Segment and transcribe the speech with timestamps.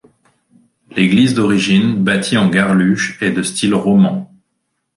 [0.95, 4.33] L'église d'origine, bâtie en garluche, est de style roman.